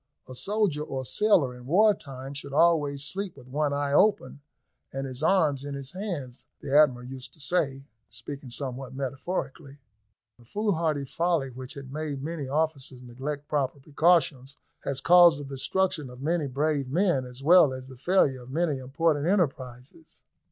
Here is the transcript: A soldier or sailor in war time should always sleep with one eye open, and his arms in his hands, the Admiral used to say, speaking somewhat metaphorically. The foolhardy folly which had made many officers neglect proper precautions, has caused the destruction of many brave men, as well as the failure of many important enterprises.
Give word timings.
A 0.27 0.33
soldier 0.33 0.81
or 0.81 1.05
sailor 1.05 1.55
in 1.55 1.67
war 1.67 1.93
time 1.93 2.33
should 2.33 2.53
always 2.53 3.03
sleep 3.03 3.37
with 3.37 3.47
one 3.47 3.71
eye 3.71 3.93
open, 3.93 4.41
and 4.91 5.05
his 5.05 5.21
arms 5.21 5.63
in 5.63 5.75
his 5.75 5.91
hands, 5.91 6.47
the 6.59 6.75
Admiral 6.75 7.05
used 7.05 7.35
to 7.35 7.39
say, 7.39 7.85
speaking 8.09 8.49
somewhat 8.49 8.95
metaphorically. 8.95 9.77
The 10.39 10.45
foolhardy 10.45 11.05
folly 11.05 11.51
which 11.51 11.75
had 11.75 11.93
made 11.93 12.23
many 12.23 12.47
officers 12.47 13.03
neglect 13.03 13.47
proper 13.47 13.79
precautions, 13.79 14.57
has 14.79 15.01
caused 15.01 15.39
the 15.39 15.45
destruction 15.45 16.09
of 16.09 16.19
many 16.19 16.47
brave 16.47 16.89
men, 16.89 17.23
as 17.23 17.43
well 17.43 17.71
as 17.71 17.87
the 17.87 17.95
failure 17.95 18.41
of 18.41 18.49
many 18.49 18.79
important 18.79 19.27
enterprises. 19.27 20.23